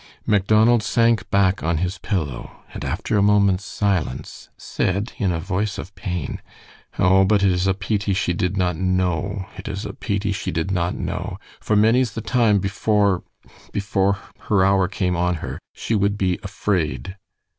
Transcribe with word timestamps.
Macdonald 0.25 0.81
sank 0.81 1.29
back 1.29 1.61
on 1.61 1.77
his 1.77 1.99
pillow, 1.99 2.63
and 2.73 2.83
after 2.83 3.17
a 3.17 3.21
moment's 3.21 3.65
silence, 3.65 4.49
said, 4.57 5.13
in 5.19 5.31
a 5.31 5.39
voice 5.39 5.77
of 5.77 5.93
pain: 5.93 6.41
"Oh, 6.97 7.23
but 7.23 7.43
it 7.43 7.51
is 7.51 7.67
a 7.67 7.75
peety 7.75 8.15
she 8.15 8.33
did 8.33 8.57
not 8.57 8.75
know! 8.77 9.45
It 9.57 9.67
is 9.67 9.85
a 9.85 9.93
peety 9.93 10.31
she 10.31 10.49
did 10.49 10.71
not 10.71 10.95
know. 10.95 11.37
For 11.59 11.75
many's 11.75 12.13
the 12.13 12.21
time 12.21 12.57
before 12.57 13.21
before 13.71 14.17
her 14.39 14.65
hour 14.65 14.87
came 14.87 15.15
on 15.15 15.35
her, 15.35 15.59
she 15.71 15.93
would 15.93 16.17
be 16.17 16.39
afraid." 16.41 17.15